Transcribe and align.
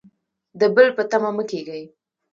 د 0.59 0.61
بل 0.75 0.87
په 0.97 1.03
تمه 1.11 1.31
مه 1.35 1.43
کیږئ 1.51 1.83